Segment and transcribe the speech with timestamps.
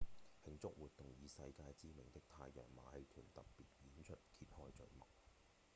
[0.43, 5.05] 慶祝活動以世界知名的太陽馬戲團特別演出揭開序幕